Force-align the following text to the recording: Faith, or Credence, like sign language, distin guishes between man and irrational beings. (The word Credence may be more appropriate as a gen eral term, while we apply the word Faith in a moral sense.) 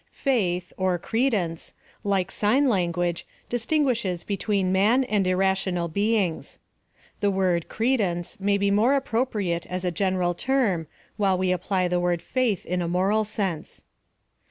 Faith, 0.13 0.73
or 0.77 0.97
Credence, 0.97 1.75
like 2.03 2.31
sign 2.31 2.67
language, 2.67 3.23
distin 3.51 3.83
guishes 3.83 4.25
between 4.25 4.71
man 4.71 5.03
and 5.03 5.27
irrational 5.27 5.87
beings. 5.89 6.57
(The 7.19 7.29
word 7.29 7.69
Credence 7.69 8.39
may 8.39 8.57
be 8.57 8.71
more 8.71 8.95
appropriate 8.95 9.67
as 9.67 9.85
a 9.85 9.91
gen 9.91 10.15
eral 10.15 10.35
term, 10.35 10.87
while 11.17 11.37
we 11.37 11.51
apply 11.51 11.87
the 11.87 11.99
word 11.99 12.23
Faith 12.23 12.65
in 12.65 12.81
a 12.81 12.87
moral 12.87 13.23
sense.) 13.23 13.83